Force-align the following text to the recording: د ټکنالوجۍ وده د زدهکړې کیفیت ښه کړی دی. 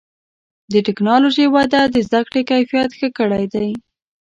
د 0.73 0.73
ټکنالوجۍ 0.87 1.47
وده 1.55 1.81
د 1.87 1.95
زدهکړې 2.07 2.41
کیفیت 2.51 2.89
ښه 2.97 3.09
کړی 3.17 3.45
دی. 3.53 3.69